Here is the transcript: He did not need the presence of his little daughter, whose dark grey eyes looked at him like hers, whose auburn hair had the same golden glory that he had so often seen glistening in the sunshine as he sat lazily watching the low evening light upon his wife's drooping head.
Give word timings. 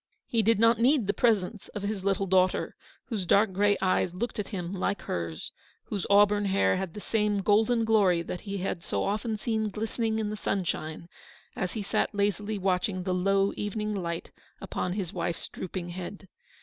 He 0.25 0.41
did 0.41 0.57
not 0.57 0.79
need 0.79 1.05
the 1.05 1.13
presence 1.13 1.67
of 1.75 1.83
his 1.83 2.03
little 2.03 2.25
daughter, 2.25 2.75
whose 3.09 3.27
dark 3.27 3.53
grey 3.53 3.77
eyes 3.83 4.15
looked 4.15 4.39
at 4.39 4.47
him 4.47 4.73
like 4.73 5.03
hers, 5.03 5.51
whose 5.83 6.07
auburn 6.09 6.45
hair 6.45 6.75
had 6.75 6.95
the 6.95 6.99
same 6.99 7.41
golden 7.41 7.85
glory 7.85 8.23
that 8.23 8.41
he 8.41 8.57
had 8.57 8.81
so 8.81 9.03
often 9.03 9.37
seen 9.37 9.69
glistening 9.69 10.17
in 10.17 10.31
the 10.31 10.35
sunshine 10.35 11.07
as 11.55 11.73
he 11.73 11.83
sat 11.83 12.15
lazily 12.15 12.57
watching 12.57 13.03
the 13.03 13.13
low 13.13 13.53
evening 13.55 13.93
light 13.93 14.31
upon 14.59 14.93
his 14.93 15.13
wife's 15.13 15.47
drooping 15.49 15.89
head. 15.89 16.27